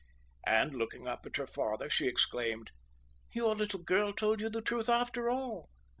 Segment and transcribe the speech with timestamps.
[0.47, 2.71] And looking up at her father, she exclaimed,
[3.33, 5.69] "Your little girl told the truth after all."